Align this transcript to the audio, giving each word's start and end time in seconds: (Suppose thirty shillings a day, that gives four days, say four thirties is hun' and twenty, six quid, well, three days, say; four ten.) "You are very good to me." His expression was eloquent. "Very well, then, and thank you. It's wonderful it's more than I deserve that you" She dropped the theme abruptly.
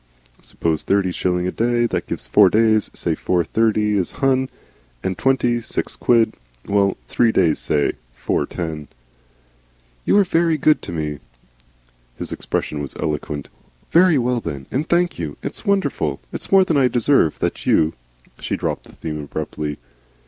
(Suppose 0.41 0.81
thirty 0.81 1.11
shillings 1.11 1.49
a 1.49 1.51
day, 1.51 1.85
that 1.85 2.07
gives 2.07 2.27
four 2.27 2.49
days, 2.49 2.89
say 2.91 3.13
four 3.13 3.43
thirties 3.43 3.99
is 3.99 4.11
hun' 4.13 4.49
and 5.03 5.15
twenty, 5.15 5.61
six 5.61 5.95
quid, 5.95 6.33
well, 6.67 6.97
three 7.07 7.31
days, 7.31 7.59
say; 7.59 7.91
four 8.11 8.47
ten.) 8.47 8.87
"You 10.03 10.17
are 10.17 10.23
very 10.23 10.57
good 10.57 10.81
to 10.81 10.91
me." 10.91 11.19
His 12.17 12.31
expression 12.31 12.81
was 12.81 12.95
eloquent. 12.99 13.47
"Very 13.91 14.17
well, 14.17 14.39
then, 14.39 14.65
and 14.71 14.89
thank 14.89 15.19
you. 15.19 15.37
It's 15.43 15.67
wonderful 15.67 16.19
it's 16.33 16.51
more 16.51 16.63
than 16.65 16.77
I 16.77 16.87
deserve 16.87 17.37
that 17.37 17.67
you" 17.67 17.93
She 18.41 18.55
dropped 18.57 18.85
the 18.85 18.93
theme 18.95 19.21
abruptly. 19.25 19.77